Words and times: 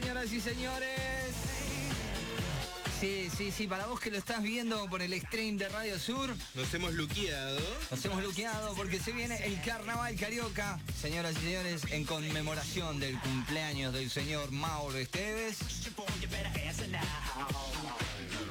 Señoras 0.00 0.32
y 0.32 0.40
señores. 0.40 0.90
Sí, 2.98 3.30
sí, 3.36 3.52
sí, 3.52 3.68
para 3.68 3.86
vos 3.86 4.00
que 4.00 4.10
lo 4.10 4.18
estás 4.18 4.42
viendo 4.42 4.88
por 4.88 5.02
el 5.02 5.20
stream 5.20 5.56
de 5.56 5.68
Radio 5.68 6.00
Sur. 6.00 6.34
Nos 6.54 6.74
hemos 6.74 6.94
luqueado. 6.94 7.60
Nos 7.92 8.04
hemos 8.04 8.20
luqueado 8.24 8.74
porque 8.74 8.98
se 8.98 9.12
viene 9.12 9.36
el 9.46 9.60
Carnaval 9.62 10.16
Carioca. 10.16 10.80
Señoras 11.00 11.36
y 11.36 11.44
señores, 11.44 11.82
en 11.92 12.04
conmemoración 12.04 12.98
del 12.98 13.20
cumpleaños 13.20 13.92
del 13.92 14.10
señor 14.10 14.50
Mauro 14.50 14.98
Esteves. 14.98 15.58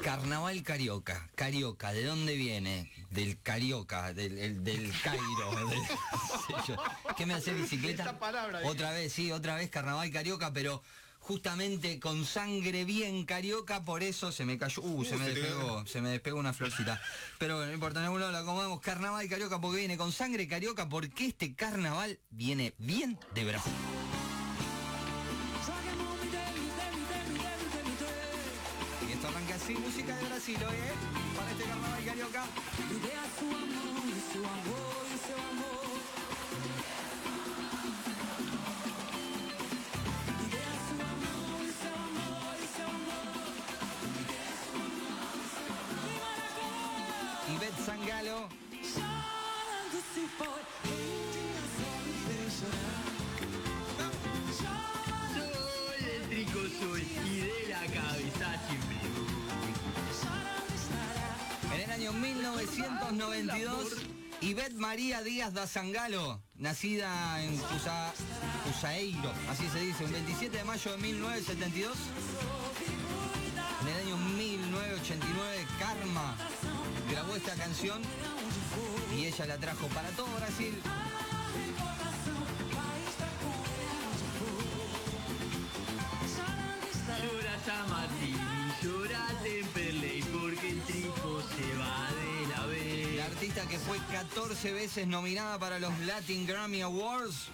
Carnaval 0.02 0.62
Carioca. 0.62 1.28
Carioca, 1.34 1.92
¿de 1.92 2.04
dónde 2.04 2.36
viene? 2.36 2.90
Del 3.10 3.38
Carioca, 3.42 4.14
del, 4.14 4.64
del 4.64 4.92
Cairo. 5.02 5.68
Del, 5.68 6.78
¿Qué 7.18 7.26
me 7.26 7.34
hace 7.34 7.52
bicicleta? 7.52 8.18
Otra 8.64 8.92
vez, 8.92 9.12
sí, 9.12 9.30
otra 9.30 9.56
vez 9.56 9.68
Carnaval 9.68 10.10
Carioca, 10.10 10.50
pero 10.52 10.82
justamente 11.24 11.98
con 12.00 12.26
sangre 12.26 12.84
bien 12.84 13.24
carioca, 13.24 13.82
por 13.82 14.02
eso 14.02 14.30
se 14.30 14.44
me 14.44 14.58
cayó, 14.58 14.82
uh, 14.82 15.04
se 15.06 15.16
me 15.16 15.30
despegó, 15.30 15.86
se 15.86 16.02
me 16.02 16.10
despegó 16.10 16.38
una 16.38 16.52
florcita. 16.52 17.00
Pero 17.38 17.56
bueno, 17.56 17.68
no 17.68 17.74
importa, 17.74 18.00
en 18.00 18.04
algún 18.04 18.20
lado 18.20 18.30
la 18.30 18.40
acomodamos, 18.40 18.80
carnaval 18.80 19.26
carioca 19.26 19.58
porque 19.58 19.78
viene 19.78 19.96
con 19.96 20.12
sangre 20.12 20.46
carioca, 20.46 20.86
porque 20.86 21.28
este 21.28 21.54
carnaval 21.54 22.20
viene 22.28 22.74
bien 22.76 23.18
de 23.34 23.44
Brasil. 23.44 23.72
Y 29.08 29.12
esto 29.12 29.28
arranca 29.28 29.54
así, 29.54 29.72
música 29.72 30.14
de 30.14 30.24
Brasil, 30.26 30.56
¿eh? 30.56 30.92
Para 31.34 31.50
este 31.52 31.64
carnaval 31.64 32.04
carioca. 32.04 32.44
1992, 62.66 63.96
Ivette 64.40 64.76
María 64.76 65.22
Díaz 65.22 65.52
da 65.52 65.66
Sangalo, 65.66 66.40
nacida 66.56 67.42
en 67.42 67.56
Cusa, 67.58 68.12
Cusaeiro, 68.64 69.32
así 69.50 69.68
se 69.68 69.80
dice, 69.80 70.04
un 70.04 70.12
27 70.12 70.56
de 70.56 70.64
mayo 70.64 70.92
de 70.92 70.98
1972. 70.98 71.96
En 73.82 73.88
el 73.88 74.06
año 74.06 74.16
1989, 74.16 75.66
Karma 75.78 76.36
grabó 77.10 77.36
esta 77.36 77.54
canción 77.54 78.00
y 79.14 79.26
ella 79.26 79.46
la 79.46 79.58
trajo 79.58 79.86
para 79.88 80.08
todo 80.10 80.26
Brasil. 80.36 80.74
Fue 93.86 93.98
14 94.10 94.72
veces 94.72 95.06
nominada 95.06 95.58
para 95.58 95.78
los 95.78 95.96
Latin 96.00 96.46
Grammy 96.46 96.80
Awards. 96.82 97.48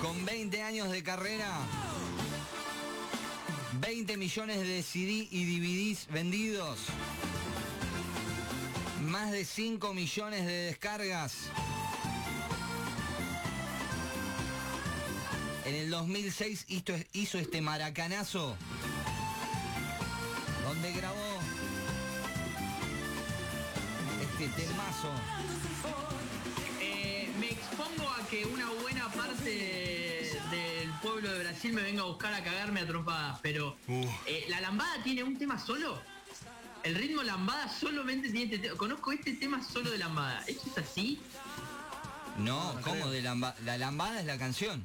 Con 0.00 0.24
20 0.24 0.62
años 0.62 0.90
de 0.90 1.02
carrera. 1.02 1.50
20 3.80 4.16
millones 4.16 4.60
de 4.60 4.82
CD 4.82 5.28
y 5.30 5.44
DVDs 5.44 6.06
vendidos. 6.08 6.78
Más 9.02 9.30
de 9.30 9.44
5 9.44 9.92
millones 9.92 10.46
de 10.46 10.52
descargas. 10.52 11.34
En 15.66 15.74
el 15.74 15.90
2006 15.90 16.64
hizo, 16.68 16.94
hizo 17.12 17.38
este 17.38 17.60
maracanazo. 17.60 18.56
Temazo. 24.56 25.10
Eh, 26.80 27.30
me 27.38 27.50
expongo 27.50 28.08
a 28.10 28.26
que 28.28 28.44
una 28.46 28.66
buena 28.82 29.08
parte 29.08 30.30
del 30.50 30.90
pueblo 31.02 31.30
de 31.32 31.38
Brasil 31.40 31.72
me 31.72 31.82
venga 31.82 32.02
a 32.02 32.06
buscar 32.06 32.32
a 32.34 32.42
cagarme 32.42 32.80
a 32.80 32.86
trompadas, 32.86 33.38
pero 33.42 33.76
eh, 33.88 34.46
¿la 34.48 34.60
lambada 34.60 35.02
tiene 35.02 35.22
un 35.22 35.38
tema 35.38 35.58
solo? 35.58 36.00
El 36.82 36.94
ritmo 36.94 37.22
lambada 37.22 37.68
solamente 37.68 38.30
tiene 38.30 38.44
este 38.54 38.58
tema. 38.58 38.76
Conozco 38.78 39.10
este 39.12 39.32
tema 39.34 39.62
solo 39.62 39.90
de 39.90 39.98
lambada. 39.98 40.44
¿Esto 40.46 40.70
es 40.70 40.78
así? 40.78 41.20
No, 42.38 42.78
¿cómo 42.84 43.08
de 43.10 43.22
lamba- 43.22 43.56
La 43.64 43.76
lambada 43.76 44.20
es 44.20 44.26
la 44.26 44.38
canción. 44.38 44.84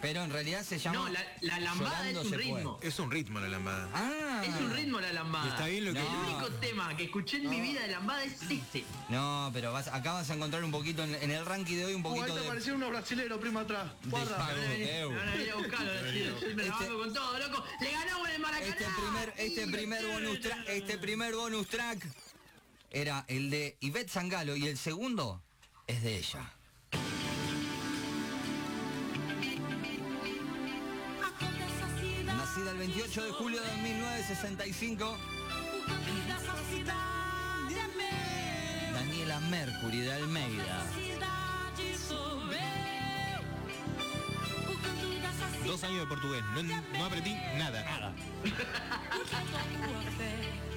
Pero 0.00 0.24
en 0.24 0.30
realidad 0.30 0.64
se 0.64 0.78
llama. 0.78 0.98
No, 0.98 1.08
la, 1.10 1.22
la 1.42 1.60
lambada 1.60 2.08
es 2.08 2.16
un 2.16 2.30
puede. 2.30 2.42
ritmo. 2.42 2.78
Es 2.82 2.98
un 2.98 3.10
ritmo 3.10 3.40
la 3.40 3.48
lambada. 3.48 3.88
Ah. 3.92 4.42
Es 4.42 4.54
un 4.58 4.72
ritmo 4.72 4.98
la 5.00 5.12
lambada. 5.12 5.48
Está 5.48 5.66
bien 5.66 5.84
lo 5.84 5.92
que- 5.92 5.98
El 5.98 6.04
No. 6.06 6.20
único 6.38 6.48
tema 6.60 6.96
que 6.96 7.04
escuché 7.04 7.36
en 7.36 7.50
mi 7.50 7.60
vida 7.60 7.82
de 7.82 7.88
lambada 7.88 8.24
es 8.24 8.40
este. 8.42 8.84
No, 9.10 9.50
pero 9.52 9.72
vas, 9.72 9.88
acá 9.88 10.12
vas 10.14 10.30
a 10.30 10.34
encontrar 10.34 10.64
un 10.64 10.70
poquito 10.70 11.04
en, 11.04 11.14
en 11.16 11.30
el 11.30 11.44
ranking 11.44 11.76
de 11.76 11.84
hoy 11.84 11.92
un 11.94 11.98
ahí 11.98 12.02
poquito 12.02 12.34
te 12.34 12.40
de. 12.40 12.46
aparecieron 12.46 12.80
unos 12.82 12.90
brasileros, 12.92 13.38
primo, 13.40 13.58
atrás. 13.60 13.92
Guarda. 14.06 14.38
Pago 14.38 14.56
Me 14.56 14.62
Este- 16.66 16.88
con 16.88 17.12
todo, 17.12 17.38
loco. 17.38 17.64
Le 17.80 17.90
ganamos 17.92 18.28
en 18.28 18.34
el 18.34 18.40
Maracaná. 18.40 18.66
Este 18.74 18.86
primer, 18.96 19.34
este 19.36 19.66
primer 19.68 20.06
bonus 20.06 20.40
track, 20.40 20.68
este 20.68 20.98
primer 20.98 21.34
bonus 21.34 21.68
track 21.68 22.06
era 22.90 23.24
el 23.28 23.50
de 23.50 23.76
Ivette 23.80 24.10
Sangalo 24.10 24.56
y 24.56 24.66
el 24.66 24.78
segundo 24.78 25.42
es 25.86 26.02
de 26.02 26.18
ella. 26.18 26.52
28 32.80 33.24
de 33.26 33.32
julio 33.32 33.60
de 33.60 33.82
1965, 33.82 35.18
Daniela 38.94 39.40
Mercury 39.50 39.98
de 39.98 40.12
Almeida. 40.14 40.86
Dos 45.66 45.84
años 45.84 46.00
de 46.00 46.06
portugués. 46.06 46.42
No, 46.54 46.62
no 46.62 47.04
aprendí 47.04 47.34
nada. 47.58 47.84
Nada. 47.84 48.14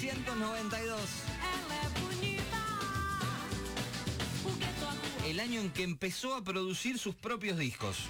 1992, 0.00 0.98
Ela 1.52 1.74
é 1.74 1.88
bonita, 2.00 2.56
o 4.44 4.50
gueto 4.56 4.86
a 4.88 4.92
rua 4.92 5.28
el 5.28 5.40
año 5.40 5.60
en 5.60 5.70
que 5.70 5.82
empezó 5.82 6.34
a 6.34 6.42
producir 6.42 6.98
sus 6.98 7.14
propios 7.14 7.58
discos. 7.58 8.08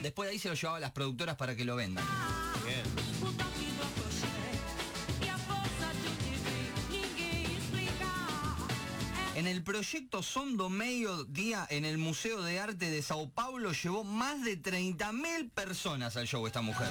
Después 0.00 0.28
de 0.28 0.34
ahí 0.34 0.38
se 0.38 0.48
lo 0.48 0.54
llevaba 0.54 0.76
a 0.76 0.80
las 0.80 0.92
productoras 0.92 1.34
para 1.34 1.56
que 1.56 1.64
lo 1.64 1.74
vendan. 1.74 2.04
Bien. 2.64 2.82
En 9.34 9.48
el 9.48 9.64
proyecto 9.64 10.22
Son 10.22 10.56
do 10.56 10.68
Meio 10.68 11.24
Día 11.24 11.66
en 11.68 11.84
el 11.84 11.98
Museo 11.98 12.42
de 12.42 12.60
Arte 12.60 12.88
de 12.88 13.02
Sao 13.02 13.30
Paulo 13.30 13.72
llevó 13.72 14.04
más 14.04 14.44
de 14.44 14.62
30.000 14.62 15.50
personas 15.50 16.16
al 16.16 16.28
show 16.28 16.46
esta 16.46 16.62
mujer. 16.62 16.88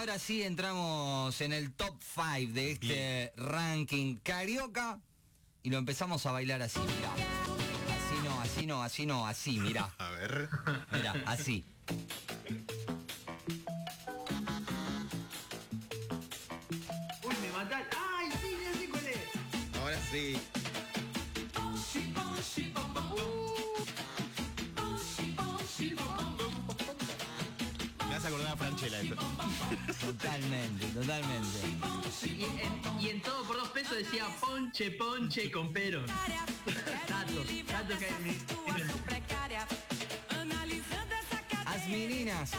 Ahora 0.00 0.18
sí 0.18 0.42
entramos 0.42 1.38
en 1.42 1.52
el 1.52 1.74
top 1.74 1.94
5 2.00 2.54
de 2.54 2.72
este 2.72 3.32
ranking 3.36 4.16
carioca 4.16 4.98
y 5.62 5.68
lo 5.68 5.76
empezamos 5.76 6.24
a 6.24 6.32
bailar 6.32 6.62
así, 6.62 6.80
mira. 6.80 7.12
Así 7.12 8.24
no, 8.24 8.40
así 8.40 8.66
no, 8.66 8.82
así 8.82 9.06
no, 9.06 9.26
así, 9.26 9.60
mira. 9.60 9.90
A 9.98 10.10
ver. 10.12 10.48
Mira, 10.90 11.14
así. 11.26 11.66
Uy, 17.22 17.34
me 17.42 17.52
matan. 17.52 17.82
¡Ay, 18.16 18.30
sí, 18.40 18.56
ya 18.64 18.78
sé 18.78 18.88
cuál 18.88 19.06
es! 19.06 19.76
Ahora 19.76 19.98
sí. 20.10 20.59
Decía 34.10 34.26
ponche, 34.40 34.90
ponche 34.92 35.50
con 35.50 35.72
que 37.98 38.08
en 38.08 38.24
mi- 38.24 38.38
As 41.66 41.86
meninas, 41.88 42.50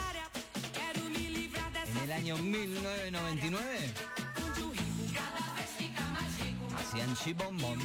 en 1.86 1.96
el 2.04 2.12
año 2.12 2.36
1999, 2.38 3.92
hacían 6.78 7.16
chibombón. 7.16 7.80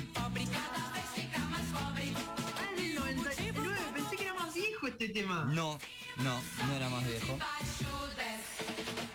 En 2.73 2.85
el 2.85 2.95
99, 2.95 3.79
pensé 3.93 4.15
que 4.15 4.23
era 4.23 4.33
más 4.33 4.53
viejo 4.53 4.87
este 4.87 5.09
tema. 5.09 5.43
No, 5.53 5.77
no, 6.17 6.41
no 6.67 6.73
era 6.73 6.89
más 6.89 7.05
viejo. 7.05 7.37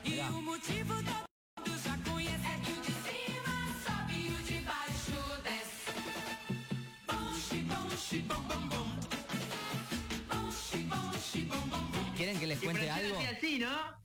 Mirá. 0.04 0.30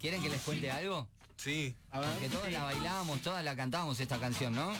¿Quieren 0.07 0.23
que 0.23 0.29
les 0.29 0.41
cuente 0.41 0.71
algo? 0.71 1.05
Sí. 1.35 1.75
Porque 1.91 2.29
todos 2.29 2.49
la 2.49 2.63
bailábamos, 2.63 3.21
todas 3.21 3.43
la 3.43 3.57
cantábamos 3.57 3.99
esta 3.99 4.17
canción, 4.17 4.55
¿no? 4.55 4.71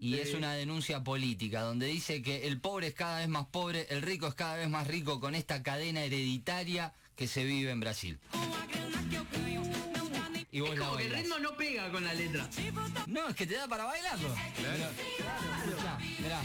Y 0.00 0.16
es 0.16 0.34
una 0.34 0.54
denuncia 0.54 1.04
política 1.04 1.60
donde 1.60 1.86
dice 1.86 2.20
que 2.20 2.48
el 2.48 2.60
pobre 2.60 2.88
es 2.88 2.94
cada 2.94 3.20
vez 3.20 3.28
más 3.28 3.46
pobre, 3.46 3.86
el 3.90 4.02
rico 4.02 4.26
es 4.26 4.34
cada 4.34 4.56
vez 4.56 4.68
más 4.68 4.88
rico 4.88 5.20
con 5.20 5.36
esta 5.36 5.62
cadena 5.62 6.02
hereditaria 6.02 6.92
que 7.14 7.28
se 7.28 7.44
vive 7.44 7.70
en 7.70 7.78
Brasil. 7.78 8.18
Y 10.50 10.58
vos 10.58 10.70
Es 10.70 10.78
la 10.80 10.86
como 10.86 10.98
que 10.98 11.06
el 11.06 11.14
ritmo 11.14 11.38
no 11.38 11.56
pega 11.56 11.88
con 11.92 12.02
la 12.02 12.14
letra. 12.14 12.50
No, 13.06 13.28
es 13.28 13.36
que 13.36 13.46
te 13.46 13.54
da 13.54 13.68
para 13.68 13.84
bailarlo. 13.84 14.34
Mirá, 14.58 15.98
mirá. 16.20 16.42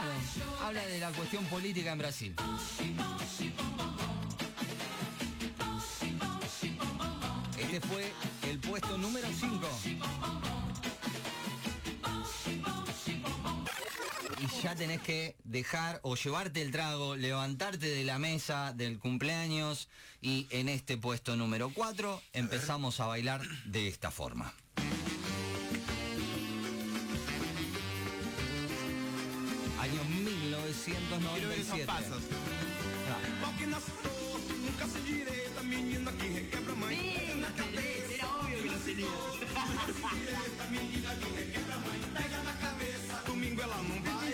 Claro, 0.00 0.64
habla 0.64 0.86
de 0.86 0.98
la 0.98 1.10
cuestión 1.10 1.44
política 1.44 1.92
en 1.92 1.98
Brasil. 1.98 2.34
Este 7.58 7.80
fue 7.82 8.10
el 8.48 8.58
puesto 8.60 8.96
número 8.96 9.28
5. 9.30 9.68
Y 14.40 14.62
ya 14.62 14.74
tenés 14.74 15.02
que 15.02 15.36
dejar 15.44 16.00
o 16.02 16.16
llevarte 16.16 16.62
el 16.62 16.70
trago, 16.70 17.14
levantarte 17.16 17.86
de 17.86 18.04
la 18.04 18.18
mesa 18.18 18.72
del 18.72 18.98
cumpleaños 18.98 19.90
y 20.22 20.46
en 20.48 20.70
este 20.70 20.96
puesto 20.96 21.36
número 21.36 21.70
4 21.74 22.22
empezamos 22.32 23.00
a 23.00 23.06
bailar 23.06 23.42
de 23.66 23.88
esta 23.88 24.10
forma. 24.10 24.54
997. 30.88 31.84
Pau 33.40 33.52
que 33.58 33.66
nasceu, 33.66 34.40
nunca 34.64 34.86
se 34.86 35.00
direita, 35.00 35.60
eh, 35.60 35.62
menina 35.62 36.10
que 36.12 36.26
requebra 36.26 36.74
mãe. 36.74 36.96
Pega 36.96 37.34
na 37.34 37.50
cabeça, 37.50 38.26
menina 38.48 38.78
se 38.78 38.94
direita, 38.94 40.64
menina 40.70 41.14
que 41.16 41.28
requebra 41.36 41.76
mãe. 41.84 42.00
Pega 42.14 42.42
na 42.42 42.52
cabeça, 42.54 43.22
domingo 43.26 43.60
ela 43.60 43.76
não 43.76 44.02
vai. 44.02 44.30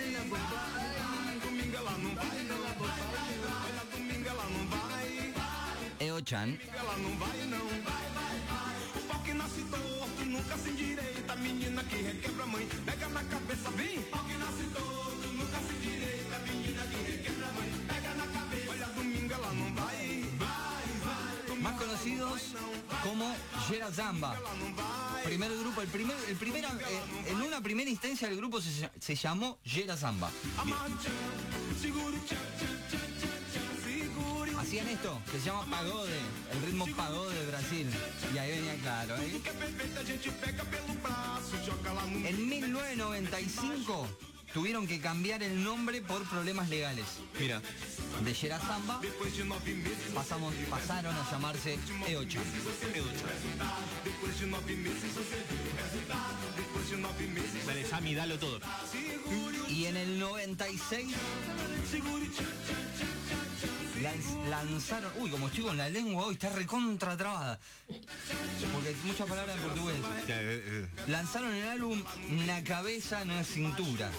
Domingo 1.43 1.77
ela 1.77 1.91
não 1.99 2.15
vai, 2.15 2.43
não 2.45 2.59
vai. 2.79 3.01
Domingo 3.91 4.29
ela 4.29 4.47
não 4.49 4.67
vai. 4.69 5.35
É 5.99 6.13
o 6.13 6.23
Chan. 6.25 6.57
Ela 6.79 6.97
não 6.99 7.17
vai, 7.19 7.39
não 7.47 7.67
vai, 7.83 8.07
vai, 8.15 9.23
que 9.25 9.35
nasce 9.35 9.63
torto, 9.63 10.25
nunca 10.25 10.57
se 10.59 10.71
direita, 10.71 11.35
menina 11.35 11.83
que 11.83 11.97
requebra 11.97 12.47
mãe. 12.47 12.69
Pega 12.85 13.09
na 13.09 13.25
cabeça, 13.25 13.69
vem. 13.73 14.01
Pau 14.03 14.25
que 14.25 14.35
nasce 14.35 14.63
torto. 14.73 14.96
Como 23.03 23.35
Gera 23.69 23.91
Zamba. 23.91 24.37
Primer 25.25 25.51
grupo, 25.59 25.81
el 25.83 25.89
primer, 25.89 26.17
el 26.29 26.37
primera, 26.37 26.69
eh, 26.71 27.31
en 27.31 27.43
una 27.43 27.61
primera 27.61 27.91
instancia 27.91 28.29
el 28.29 28.37
grupo 28.37 28.61
se, 28.61 28.91
se 28.99 29.15
llamó 29.15 29.59
Gera 29.65 29.97
Zamba. 29.97 30.31
Hacían 34.59 34.89
esto, 34.89 35.21
que 35.31 35.39
se 35.39 35.47
llama 35.47 35.65
pagode, 35.67 36.19
el 36.53 36.63
ritmo 36.63 36.87
pagode 36.97 37.39
de 37.39 37.47
Brasil. 37.47 37.89
Y 38.35 38.39
ahí 38.39 38.51
venía 38.51 38.75
claro, 38.77 39.17
¿eh? 39.17 39.41
En 42.25 42.49
1995 42.49 44.09
tuvieron 44.57 44.87
que 44.87 44.99
cambiar 45.01 45.43
el 45.43 45.63
nombre 45.63 46.01
por 46.01 46.23
problemas 46.23 46.71
legales. 46.71 47.05
Mira. 47.39 47.61
De 48.25 48.33
Gera 48.33 48.59
Zamba 48.59 49.03
pasamos, 50.15 50.55
pasaron 50.71 51.15
a 51.15 51.31
llamarse 51.31 51.77
E8. 52.09 52.39
Dale, 57.67 57.85
Sammy, 57.85 58.15
dalo 58.15 58.39
todo. 58.39 58.59
Y 59.69 59.85
en 59.85 59.99
el 59.99 60.19
96 60.19 61.15
lanz- 64.07 64.49
lanzaron, 64.49 65.13
uy, 65.19 65.31
como 65.31 65.49
estoy 65.49 65.65
con 65.65 65.77
la 65.77 65.89
lengua 65.89 66.27
hoy, 66.27 66.35
está 66.35 66.49
recontra 66.51 67.17
trabada. 67.17 67.59
Porque 68.73 68.89
hay 68.89 68.97
muchas 69.05 69.29
palabras 69.29 69.57
en 69.57 69.63
portugués. 69.63 69.97
Eh, 70.29 70.87
eh. 70.87 70.89
Lanzaron 71.09 71.55
el 71.55 71.69
álbum 71.69 72.03
Una 72.31 72.63
cabeza, 72.65 73.25
no 73.25 73.39
es 73.39 73.47
cintura. 73.47 74.11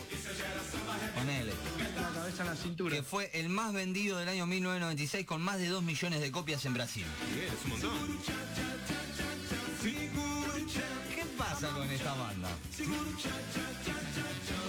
Ponele. 1.15 1.51
La 1.99 2.09
cabeza 2.13 2.43
en 2.43 2.49
la 2.49 2.55
cintura. 2.55 2.95
Que 2.95 3.03
fue 3.03 3.29
el 3.33 3.49
más 3.49 3.73
vendido 3.73 4.17
del 4.17 4.29
año 4.29 4.45
1996 4.45 5.25
con 5.25 5.41
más 5.41 5.57
de 5.57 5.67
2 5.67 5.83
millones 5.83 6.21
de 6.21 6.31
copias 6.31 6.63
en 6.65 6.73
Brasil. 6.73 7.05
Bien, 7.33 7.47
es 7.47 7.63
un 7.65 7.69
montón. 7.71 8.17
Con 11.87 11.95
esta 11.95 12.13
banda? 12.15 12.49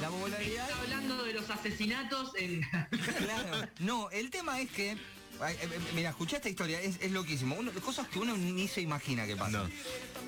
La 0.01 0.09
popularidad 0.09 0.69
Está 0.69 0.81
hablando 0.83 1.25
de 1.25 1.33
los 1.35 1.51
asesinatos 1.51 2.31
en... 2.37 2.63
Claro. 3.19 3.69
No, 3.81 4.11
el 4.11 4.31
tema 4.31 4.61
es 4.61 4.71
que. 4.71 4.93
eh, 4.93 4.97
eh, 5.41 5.81
Mira, 5.95 6.11
escuché 6.11 6.37
esta 6.37 6.49
historia, 6.49 6.81
es, 6.81 6.97
es 7.01 7.11
loquísimo. 7.11 7.57
Uno- 7.57 7.73
cosas 7.85 8.07
que 8.09 8.19
uno 8.21 8.37
ni 8.37 8.69
se 8.69 8.81
imagina 8.83 9.27
que 9.27 9.35
pasan. 9.37 9.65
No. 9.69 9.71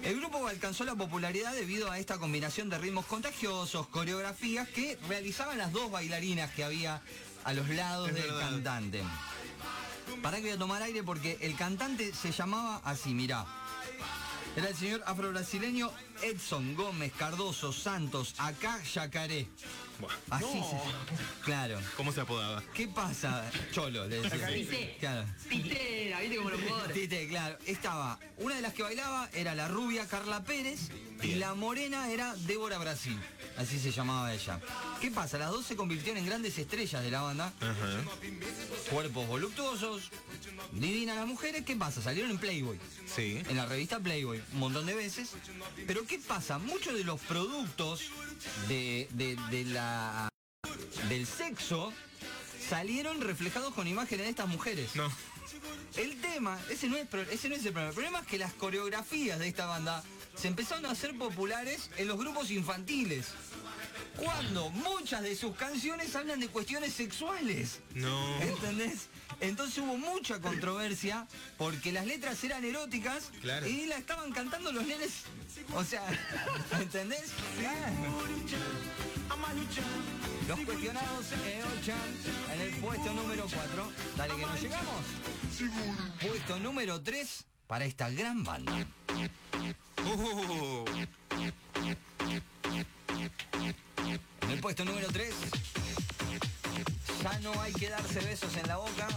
El 0.02 0.16
grupo 0.16 0.46
alcanzó 0.48 0.84
la 0.84 0.94
popularidad 0.96 1.52
debido 1.54 1.90
a 1.90 1.98
esta 1.98 2.18
combinación 2.18 2.68
de 2.70 2.78
ritmos 2.78 3.06
contagiosos, 3.06 3.86
coreografías 3.88 4.68
que 4.68 4.98
realizaban 5.08 5.58
las 5.58 5.72
dos 5.72 5.90
bailarinas 5.90 6.50
que 6.52 6.64
había 6.64 7.02
a 7.44 7.52
los 7.52 7.68
lados 7.68 8.08
Es 8.08 8.14
del 8.14 8.24
verdad. 8.24 8.40
cantante. 8.50 9.02
Para 10.22 10.38
que 10.38 10.42
voy 10.44 10.50
a 10.52 10.58
tomar 10.58 10.82
aire 10.82 11.02
porque 11.04 11.38
el 11.40 11.54
cantante 11.54 12.12
se 12.14 12.32
llamaba 12.32 12.80
así, 12.84 13.14
mirá. 13.14 13.46
Era 14.56 14.68
el 14.68 14.74
señor 14.76 15.02
afrobrasileño 15.06 15.92
Edson 16.22 16.74
Gómez 16.74 17.12
Cardoso 17.16 17.72
Santos, 17.72 18.34
acá 18.38 18.82
Yacaré. 18.94 19.46
Buah. 19.98 20.12
Así 20.30 20.46
se. 20.46 21.44
Claro. 21.44 21.78
¿Cómo 21.96 22.12
se 22.12 22.22
apodaba? 22.22 22.62
¿Qué 22.74 22.88
pasa? 22.88 23.50
Cholo, 23.72 24.06
le 24.06 24.22
decía. 24.22 24.46
Tite. 24.48 24.96
Claro. 24.98 25.26
Titera, 25.48 26.20
¿viste 26.20 26.36
como 26.36 26.50
los 26.50 26.60
jugadores? 26.60 26.94
Tite, 26.94 27.28
claro. 27.28 27.58
Estaba, 27.66 28.18
una 28.38 28.56
de 28.56 28.62
las 28.62 28.72
que 28.72 28.82
bailaba 28.82 29.28
era 29.34 29.54
la 29.54 29.68
rubia 29.68 30.06
Carla 30.08 30.42
Pérez 30.44 30.90
y 31.22 31.34
la 31.34 31.54
morena 31.54 32.10
era 32.10 32.34
Débora 32.34 32.78
Brasil. 32.78 33.18
Así 33.58 33.78
se 33.78 33.90
llamaba 33.90 34.32
ella. 34.32 34.58
¿Qué 35.02 35.10
pasa? 35.10 35.36
Las 35.36 35.50
dos 35.50 35.66
se 35.66 35.76
convirtieron 35.76 36.16
en 36.18 36.26
grandes 36.26 36.56
estrellas 36.56 37.02
de 37.02 37.10
la 37.10 37.20
banda. 37.20 37.52
Ajá. 37.60 38.02
Cuerpos 38.90 39.26
voluptuosos, 39.26 40.10
divinas 40.72 41.16
las 41.16 41.26
mujeres. 41.26 41.62
¿Qué 41.64 41.76
pasa? 41.76 42.00
Salieron 42.00 42.30
en 42.30 42.38
Playboy. 42.38 42.78
Sí. 43.14 43.42
En 43.48 43.56
la 43.56 43.66
revista 43.66 44.00
Playboy, 44.00 44.42
un 44.52 44.58
montón 44.58 44.86
de 44.86 44.94
veces. 44.94 45.32
Pero 45.86 46.06
¿qué 46.10 46.18
pasa? 46.18 46.58
Muchos 46.58 46.94
de 46.94 47.04
los 47.04 47.20
productos 47.20 48.02
de, 48.68 49.06
de- 49.12 49.36
de 49.50 49.64
la 49.66 50.28
del 51.08 51.24
sexo 51.26 51.92
salieron 52.68 53.20
reflejados 53.20 53.72
con 53.74 53.86
imágenes 53.86 54.26
de 54.26 54.30
estas 54.30 54.48
mujeres. 54.48 54.96
No. 54.96 55.08
El 55.96 56.20
tema, 56.20 56.58
ese 56.68 56.88
no, 56.88 56.96
es, 56.96 57.06
ese 57.30 57.48
no 57.48 57.54
es 57.54 57.64
el 57.64 57.72
problema. 57.72 57.88
El 57.90 57.94
problema 57.94 58.18
es 58.20 58.26
que 58.26 58.38
las 58.38 58.52
coreografías 58.54 59.38
de 59.38 59.46
esta 59.48 59.66
banda 59.66 60.02
se 60.36 60.48
empezaron 60.48 60.84
a 60.86 60.90
hacer 60.90 61.16
populares 61.16 61.90
en 61.96 62.08
los 62.08 62.18
grupos 62.18 62.50
infantiles. 62.50 63.26
Cuando 64.16 64.70
muchas 64.70 65.22
de 65.22 65.34
sus 65.34 65.56
canciones 65.56 66.14
hablan 66.14 66.40
de 66.40 66.48
cuestiones 66.48 66.92
sexuales. 66.92 67.80
No. 67.94 68.40
¿Entendés? 68.42 69.08
Entonces 69.40 69.78
hubo 69.78 69.96
mucha 69.96 70.40
controversia 70.40 71.26
porque 71.56 71.92
las 71.92 72.06
letras 72.06 72.42
eran 72.44 72.64
eróticas 72.64 73.30
Claro. 73.40 73.66
y 73.66 73.86
la 73.86 73.96
estaban 73.96 74.32
cantando 74.32 74.72
los 74.72 74.86
nenes. 74.86 75.22
O 75.74 75.84
sea, 75.84 76.02
¿entendés? 76.80 77.30
Los 80.48 80.60
cuestionados 80.60 81.26
Eochan 81.32 81.98
en 82.54 82.60
el 82.60 82.74
puesto 82.80 83.12
número 83.14 83.46
4. 83.52 83.92
Dale 84.16 84.34
que 84.36 84.42
nos 84.46 84.60
llegamos. 84.60 85.04
Puesto 86.20 86.58
número 86.58 87.00
3 87.00 87.44
para 87.66 87.84
esta 87.84 88.10
gran 88.10 88.42
banda. 88.42 88.86
Uh, 90.04 90.84
el 94.60 94.62
puesto 94.62 94.84
número 94.84 95.08
3, 95.10 95.32
ya 97.22 97.38
no 97.38 97.58
hay 97.62 97.72
que 97.72 97.88
darse 97.88 98.20
besos 98.20 98.54
en 98.58 98.68
la 98.68 98.76
boca, 98.76 99.08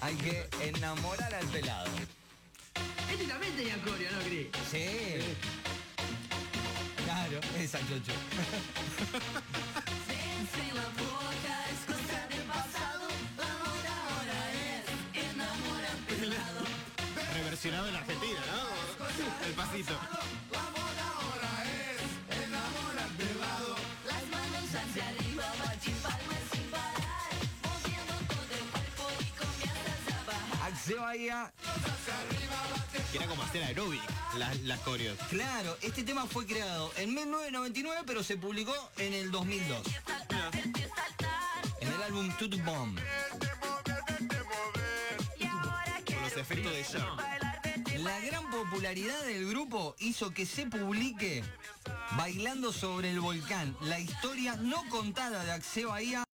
hay 0.00 0.14
que 0.14 0.48
enamorar 0.62 1.34
al 1.34 1.46
pelado. 1.48 1.90
Este 3.12 3.26
también 3.26 3.54
tenía 3.56 3.76
coreo, 3.82 4.10
¿no, 4.10 4.20
Cris? 4.20 4.46
Sí. 4.70 5.18
Claro, 7.04 7.40
esa 7.58 7.78
chocho. 7.80 8.12
Reversionado 17.34 17.88
en 17.88 17.96
Argentina, 17.96 18.40
¿no? 18.50 19.46
El 19.46 19.52
pasito. 19.52 20.17
Axe 30.88 31.00
Bahía, 31.00 31.52
Que 33.12 33.18
era 33.18 33.26
como 33.26 33.42
hacer 33.42 33.62
aeróbic 33.62 34.00
las, 34.38 34.58
las 34.60 34.80
coreos. 34.80 35.18
claro, 35.28 35.76
este 35.82 36.02
tema 36.02 36.24
fue 36.26 36.46
creado 36.46 36.90
en 36.96 37.14
1999, 37.14 38.04
pero 38.06 38.22
se 38.22 38.38
publicó 38.38 38.72
en 38.96 39.12
el 39.12 39.30
2002, 39.30 39.82
Saltar, 40.06 40.50
verte 40.50 40.88
saltar. 40.88 41.30
en 41.82 41.88
el 41.92 42.02
álbum 42.04 42.32
Toot 42.38 42.64
Bomb. 42.64 42.98
Con 46.06 46.22
los 46.22 46.36
efectos 46.38 46.72
de 46.72 47.92
de 47.92 47.98
La 47.98 48.18
gran 48.20 48.50
popularidad 48.50 49.20
del 49.24 49.46
grupo 49.46 49.94
hizo 49.98 50.30
que 50.30 50.46
se 50.46 50.64
publique 50.68 51.44
Bailando 52.16 52.72
sobre 52.72 53.10
el 53.10 53.20
volcán, 53.20 53.76
la 53.82 54.00
historia 54.00 54.56
no 54.56 54.88
contada 54.88 55.44
de 55.44 55.52
Axe 55.52 55.84
Bahía. 55.84 56.27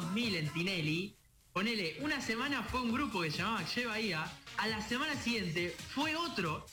2000 0.00 0.36
en 0.36 0.48
Tinelli, 0.52 1.14
ponele, 1.52 1.96
una 2.00 2.20
semana 2.20 2.62
fue 2.62 2.80
un 2.80 2.92
grupo 2.92 3.20
que 3.20 3.30
se 3.30 3.38
llamaba 3.38 3.64
Che 3.66 3.84
Bahía, 3.86 4.24
a 4.56 4.66
la 4.66 4.80
semana 4.88 5.14
siguiente 5.20 5.76
fue 5.94 6.16
otro, 6.16 6.66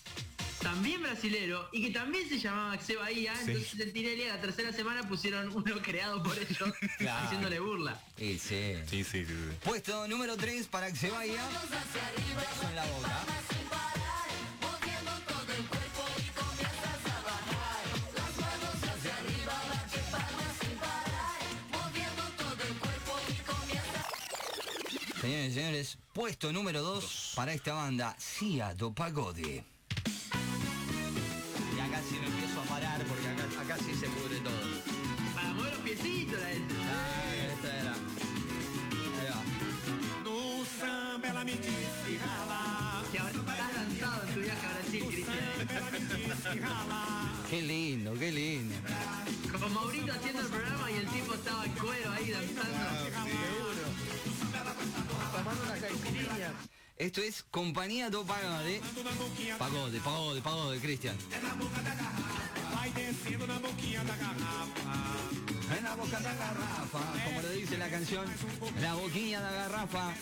también 0.61 1.01
brasilero, 1.01 1.69
y 1.71 1.85
que 1.85 1.91
también 1.91 2.27
se 2.29 2.39
llamaba 2.39 2.73
Axe 2.73 2.95
Bahía, 2.95 3.33
entonces 3.45 3.79
en 3.79 3.93
Tinelli 3.93 4.23
a 4.23 4.35
la 4.35 4.41
tercera 4.41 4.71
semana 4.71 5.07
pusieron 5.07 5.49
uno 5.55 5.75
creado 5.83 6.23
por 6.23 6.37
ellos, 6.37 6.73
Claro. 6.97 7.25
haciéndole 7.25 7.59
burla. 7.59 8.01
Sí. 8.17 8.39
Sí, 8.39 8.75
sí, 8.89 9.03
sí. 9.03 9.25
sí. 9.25 9.33
Puesto 9.63 10.07
número 10.07 10.35
3 10.37 10.67
para 10.67 10.87
Axe 10.87 11.09
Bahía. 11.11 11.43
Beso 11.47 12.69
en 12.69 12.75
la 12.75 12.85
boca. 12.85 13.23
Señores 25.27 25.51
y 25.51 25.55
señores, 25.55 25.97
puesto 26.13 26.53
número 26.53 26.81
2 26.81 27.33
para 27.35 27.51
esta 27.51 27.73
banda, 27.73 28.15
Cia 28.17 28.73
do 28.73 28.93
Pagode. 28.93 29.65
Y 31.75 31.79
acá 31.81 32.01
sí 32.07 32.15
me 32.17 32.27
empiezo 32.27 32.61
a 32.61 32.63
parar 32.63 33.03
porque 33.03 33.27
acá, 33.27 33.43
acá 33.61 33.77
sí 33.83 33.93
se 33.93 34.07
pudre 34.07 34.39
todo. 34.39 34.53
Para 35.35 35.49
mover 35.49 35.73
los 35.73 35.81
piecitos 35.81 36.39
la 36.39 36.47
gente. 36.47 36.75
Ah, 36.79 37.35
esta 37.53 37.77
era. 37.77 37.91
Ahí 37.91 39.27
va. 39.27 39.43
No 40.23 40.63
samba 40.79 41.33
rala, 41.33 41.51
Que 43.11 43.19
ahora 43.19 43.31
estás 43.33 43.73
lanzado 43.75 44.27
en 44.29 44.33
tu 44.33 44.39
viaje 44.39 44.65
a 44.65 44.73
Brasil, 44.75 45.03
Cristian. 45.07 45.37
ela 45.69 45.91
me 45.91 45.99
disse 45.99 46.55
rala. 46.61 47.33
Qué 47.49 47.61
lindo, 47.61 48.13
qué 48.13 48.31
lindo. 48.31 48.75
Con 49.59 49.73
Maurito 49.73 50.13
haciendo 50.13 50.41
el 50.41 50.47
programa 50.47 50.89
y 50.89 50.95
el 50.95 51.07
tipo 51.07 51.33
estaba 51.33 51.65
en 51.65 51.71
cuero 51.73 52.11
ahí 52.13 52.31
danzando. 52.31 53.66
Esto 56.97 57.21
es 57.21 57.43
Compañía 57.51 58.09
do 58.09 58.25
Pagode. 58.25 58.81
Pagode, 59.59 59.99
pagode, 59.99 60.41
pagode, 60.41 60.79
Cristian. 60.79 61.15
vai 62.73 62.89
descendo 62.89 63.45
na 63.45 63.59
boquinha 63.59 64.03
da 64.03 64.15
garrafa. 64.15 65.56
En 65.75 65.83
la 65.83 65.95
boca 65.95 66.17
de 66.17 66.23
la 66.23 66.33
garrafa, 66.33 66.99
como 67.25 67.41
lo 67.41 67.49
dice 67.49 67.77
la 67.77 67.89
canción, 67.89 68.25
la 68.81 68.93
boquilla 68.93 69.41
de 69.41 69.45
la 69.45 69.51
garrafa. 69.51 70.13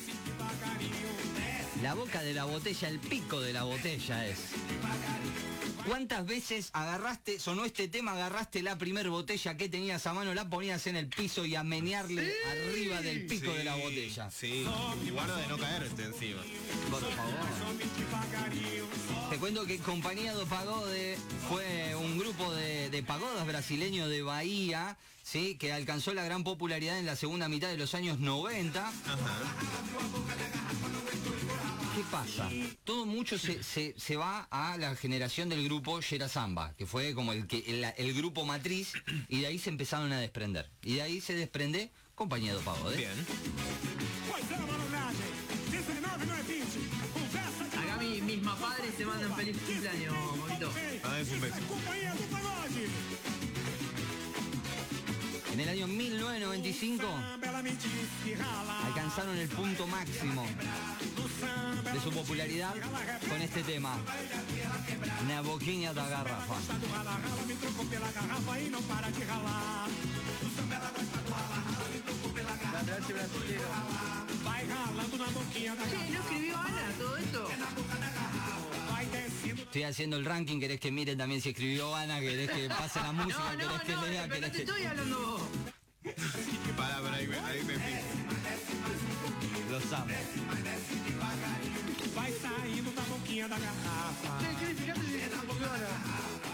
La 1.83 1.93
boca 1.93 2.23
de 2.23 2.33
la 2.33 2.45
botella, 2.45 2.87
el 2.87 2.99
pico 2.99 3.41
de 3.41 3.53
la 3.53 3.63
botella 3.63 4.25
es. 4.25 4.39
¿Cuántas 5.85 6.25
veces 6.25 6.71
agarraste, 6.73 7.39
sonó 7.39 7.63
este 7.63 7.87
tema, 7.87 8.13
agarraste 8.13 8.63
la 8.63 8.75
primer 8.75 9.09
botella 9.09 9.55
que 9.55 9.69
tenías 9.69 10.07
a 10.07 10.13
mano, 10.13 10.33
la 10.33 10.49
ponías 10.49 10.87
en 10.87 10.95
el 10.95 11.07
piso 11.07 11.45
y 11.45 11.53
a 11.53 11.63
menearle 11.63 12.33
arriba 12.49 13.01
del 13.01 13.27
pico 13.27 13.53
de 13.53 13.65
la 13.65 13.75
botella? 13.75 14.31
Sí, 14.31 14.65
guarda 15.11 15.37
de 15.37 15.47
no 15.47 15.57
caerte 15.59 16.05
encima. 16.05 16.41
Por 16.89 17.01
favor. 17.01 17.35
Te 19.29 19.37
cuento 19.37 19.65
que 19.65 19.77
Compañía 19.77 20.33
do 20.33 20.47
Pagode 20.47 21.17
fue 21.49 21.93
un 21.95 22.17
grupo 22.17 22.51
de, 22.53 22.89
de 22.89 23.03
pagodas 23.03 23.45
brasileño 23.45 24.07
de 24.07 24.23
Bahía, 24.23 24.97
¿sí? 25.25 25.55
que 25.57 25.73
alcanzó 25.73 26.13
la 26.13 26.23
gran 26.23 26.43
popularidad 26.43 26.99
en 26.99 27.05
la 27.05 27.15
segunda 27.15 27.49
mitad 27.49 27.67
de 27.69 27.77
los 27.77 27.93
años 27.95 28.19
90. 28.19 28.91
¿Qué 31.95 32.03
pasa? 32.11 32.49
Todo 32.83 33.05
mucho 33.05 33.37
se, 33.39 33.63
se- 33.63 33.95
se 33.97 34.15
va 34.17 34.47
a 34.51 34.77
la 34.77 34.95
generación 34.95 35.49
del 35.49 35.63
grupo 35.63 35.99
Yera 36.01 36.27
Samba, 36.29 36.73
que 36.77 36.85
fue 36.85 37.13
como 37.13 37.31
el, 37.33 37.47
que, 37.47 37.59
el, 37.67 37.85
el 37.97 38.13
grupo 38.13 38.45
matriz, 38.45 38.93
y 39.29 39.39
de 39.41 39.47
ahí 39.47 39.57
se 39.59 39.69
empezaron 39.69 40.11
a 40.11 40.19
desprender. 40.19 40.69
Y 40.83 40.95
de 40.95 41.01
ahí 41.01 41.21
se 41.21 41.33
desprende 41.33 41.91
Compañía 42.13 42.53
do 42.53 42.61
Pagode. 42.61 42.95
Bien. 42.97 43.11
Pois 44.29 44.43
é, 44.51 44.57
malandragem, 44.57 45.31
19 45.71 46.25
não 46.25 46.35
é 46.35 46.43
20. 46.43 46.65
Conversa 47.13 47.63
de 47.71 47.77
Acá 47.77 47.97
mi- 47.97 48.21
mis 48.21 48.39
padres 48.47 48.95
te 48.97 49.05
mandan 49.05 49.35
feliz 49.35 49.57
cumpleaños, 49.57 50.13
Maurito. 50.37 50.71
Ah, 51.03 51.19
es 51.19 51.29
un 51.31 51.41
beso. 51.41 51.59
En 55.55 55.61
el 55.61 55.69
año 55.69 55.87
1995 55.87 57.01
Samba 57.01 57.47
ela 57.47 57.63
me 57.63 57.69
disse 57.69 58.35
rala. 58.35 58.87
alcanzaron 58.87 59.37
el 59.37 59.47
punto 59.47 59.87
máximo 59.87 60.45
de 61.93 61.99
su 62.01 62.11
popularidad 62.11 62.73
con 63.29 63.41
este 63.41 63.63
tema. 63.63 63.95
Na 65.29 65.41
boquinha 65.41 65.93
da 65.93 66.09
garrafa. 66.09 66.55
¿no 76.11 76.19
escribió 76.19 76.57
Ana 76.57 76.91
todo 76.99 77.15
esto? 77.15 77.47
Estoy 79.51 79.83
haciendo 79.83 80.17
el 80.17 80.25
ranking, 80.25 80.59
querés 80.59 80.79
que 80.79 80.91
miren 80.91 81.17
también 81.17 81.41
si 81.41 81.49
escribió 81.49 81.93
Ana, 81.95 82.19
querés 82.19 82.49
que 82.49 82.67
pase 82.69 82.99
la 82.99 83.11
música, 83.11 83.39
No, 83.39 83.51
no, 83.51 83.57
querés 83.57 83.81
que 83.83 83.93
no, 83.93 84.05
lea, 84.07 84.27
querés 84.27 84.51
te 84.51 84.51
que... 84.51 84.63
estoy 84.63 84.83
hablando 84.83 85.19
vos. 85.19 85.41
Pará, 86.77 87.01
pará, 87.01 87.15
ahí 87.15 87.27
me, 87.27 87.37
ahí 87.37 87.63
me 87.63 87.73
fijo. 87.73 88.01
Los 89.71 89.93
amo. 89.93 90.13
Vai 92.15 92.31
saindo 92.31 92.91
da 92.91 93.01
boquinha 93.01 93.47
da 93.47 93.57
garrafa. 93.57 94.37
Che, 94.39 94.65
Cris, 94.65 94.79
fíjate 94.79 95.01
si 95.01 95.15
escribió 95.15 95.71
Ana. 95.73 95.87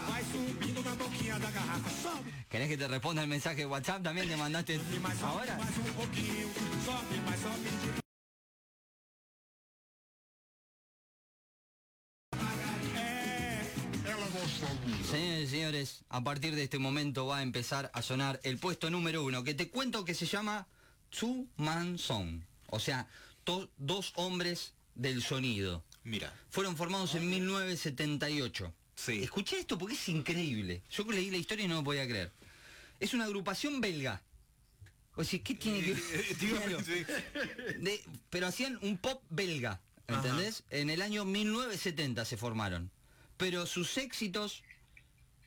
Vai 0.08 0.24
subindo 0.24 0.82
na 0.82 0.94
boquinha 0.94 1.38
da 1.38 1.50
garrafa. 1.50 1.90
Sobe 2.02 2.32
¿Querés 2.48 2.68
que 2.68 2.76
te 2.76 2.88
responda 2.88 3.22
el 3.22 3.28
mensaje 3.28 3.56
de 3.56 3.66
WhatsApp? 3.66 4.02
También 4.02 4.28
te 4.28 4.36
mandaste 4.36 4.80
mais, 5.00 5.18
sobe 5.18 5.30
ahora. 5.30 5.58
Señores 15.46 15.52
y 15.52 15.56
señores, 15.56 16.04
a 16.08 16.22
partir 16.22 16.54
de 16.54 16.62
este 16.64 16.78
momento 16.78 17.26
va 17.26 17.38
a 17.38 17.42
empezar 17.42 17.90
a 17.94 18.02
sonar 18.02 18.38
el 18.44 18.58
puesto 18.58 18.90
número 18.90 19.24
uno, 19.24 19.42
que 19.42 19.54
te 19.54 19.68
cuento 19.68 20.04
que 20.04 20.14
se 20.14 20.26
llama 20.26 20.66
Two 21.10 21.46
Man 21.56 21.98
Song. 21.98 22.42
O 22.68 22.78
sea, 22.78 23.08
dos 23.78 24.12
hombres 24.16 24.74
del 24.94 25.22
sonido. 25.22 25.82
Mira. 26.04 26.32
Fueron 26.50 26.76
formados 26.76 27.14
en 27.16 27.28
1978. 27.28 28.72
Sí. 28.94 29.22
Escuché 29.22 29.58
esto 29.58 29.76
porque 29.78 29.94
es 29.94 30.08
increíble. 30.08 30.82
Yo 30.90 31.04
leí 31.10 31.30
la 31.30 31.38
historia 31.38 31.64
y 31.64 31.68
no 31.68 31.78
me 31.78 31.84
podía 31.84 32.06
creer. 32.06 32.30
Es 33.00 33.14
una 33.14 33.24
agrupación 33.24 33.80
belga. 33.80 34.22
O 35.16 35.24
sea, 35.24 35.40
¿qué 35.42 35.54
tiene 35.54 35.82
que 35.82 35.90
Eh, 35.92 36.36
digo, 36.40 36.56
Claro. 36.58 36.78
sí. 36.84 37.04
De- 37.80 38.04
pero 38.30 38.46
hacían 38.46 38.78
un 38.82 38.96
pop 38.96 39.22
belga, 39.28 39.80
¿entendés? 40.06 40.62
En 40.70 40.88
el 40.88 41.02
año 41.02 41.24
1970 41.24 42.24
se 42.24 42.36
formaron. 42.36 42.90
Pero 43.36 43.66
sus 43.66 43.96
éxitos 43.98 44.62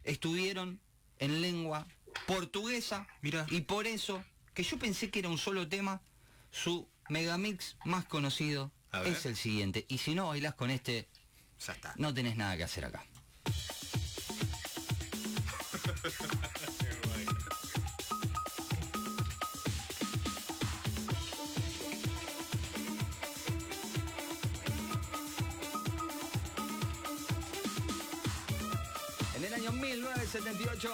estuvieron 0.06 0.80
en 1.20 1.42
lengua 1.42 1.88
portuguesa. 2.28 3.08
Mirá. 3.22 3.46
Y 3.50 3.62
por 3.62 3.88
eso, 3.88 4.24
que 4.54 4.64
yo 4.64 4.80
pensé 4.80 5.10
que 5.10 5.20
era 5.20 5.30
un 5.30 5.38
solo 5.38 5.68
tema, 5.68 6.02
su 6.52 6.88
megamix 7.10 7.76
más 7.84 8.06
conocido 8.06 8.72
es 9.06 9.26
el 9.26 9.36
siguiente. 9.36 9.86
Y 9.90 9.98
si 9.98 10.16
no 10.16 10.28
bailás 10.30 10.56
con 10.56 10.70
este, 10.72 11.10
Ya 11.66 11.74
está. 11.74 11.94
no 11.98 12.14
tenés 12.14 12.38
nada 12.38 12.56
que 12.56 12.64
hacer 12.64 12.86
acá. 12.86 13.06
1978 30.36 30.90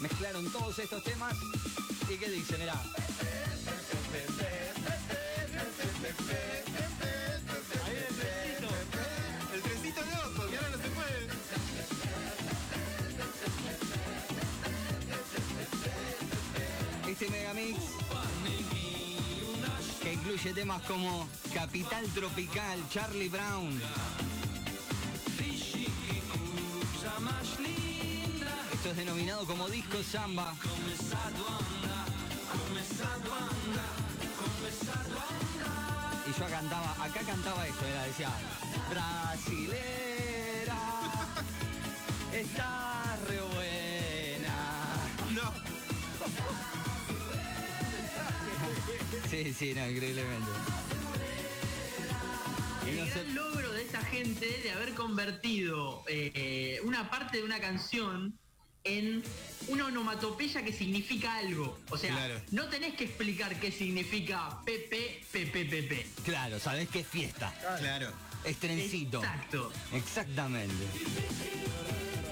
mezclaron 0.00 0.50
todos 0.50 0.78
estos 0.78 1.04
temas 1.04 1.34
y 2.08 2.16
qué 2.16 2.30
dicen, 2.30 2.62
era 2.62 2.72
El 9.52 9.62
trencito 9.62 10.00
loco, 10.00 10.48
que 10.48 10.56
ahora 10.56 10.70
no 10.70 10.78
se 10.78 10.88
puede. 10.88 11.28
este 17.12 17.28
megamix 17.28 17.78
que 20.02 20.12
incluye 20.14 20.54
temas 20.54 20.82
como 20.84 21.28
Capital 21.52 22.06
Tropical, 22.14 22.88
Charlie 22.88 23.28
Brown. 23.28 24.33
Es 28.94 28.96
denominado 28.96 29.44
como 29.44 29.68
disco 29.68 30.00
samba. 30.04 30.54
Y 36.26 36.38
yo 36.40 36.46
cantaba, 36.48 36.92
acá 37.04 37.20
cantaba 37.26 37.66
esto, 37.66 37.84
era, 37.86 38.02
decía, 38.04 38.30
Brasilera, 38.90 40.78
está 42.32 43.16
re 43.28 43.40
buena. 43.40 44.56
No. 45.34 45.52
Sí, 49.28 49.52
sí, 49.52 49.74
no, 49.74 49.88
increíblemente. 49.90 50.50
El 52.86 52.96
no 53.00 53.04
sé- 53.06 53.12
gran 53.24 53.34
logro 53.34 53.72
de 53.72 53.82
esta 53.82 54.00
gente 54.04 54.46
de 54.62 54.70
haber 54.70 54.94
convertido 54.94 56.04
eh, 56.06 56.80
una 56.84 57.10
parte 57.10 57.38
de 57.38 57.42
una 57.44 57.58
canción 57.60 58.38
en 58.84 59.22
una 59.68 59.86
onomatopeya 59.86 60.62
que 60.62 60.72
significa 60.72 61.36
algo. 61.36 61.78
O 61.90 61.96
sea, 61.96 62.10
Claro. 62.12 62.40
no 62.50 62.68
tenés 62.68 62.94
que 62.94 63.04
explicar 63.04 63.58
qué 63.58 63.72
significa 63.72 64.60
PP, 64.64 65.24
PPPP. 65.32 66.22
Claro, 66.24 66.58
¿sabés 66.60 66.88
qué 66.90 67.02
fiesta? 67.02 67.52
Claro. 67.80 68.12
Es 68.44 68.58
trencito. 68.58 69.18
Exacto. 69.24 69.72
Exactamente. 69.94 70.84